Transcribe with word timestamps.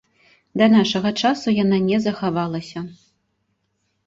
Да 0.61 0.65
нашага 0.75 1.11
часу 1.25 1.53
яна 1.63 1.77
не 1.89 1.97
захавалася. 2.07 2.79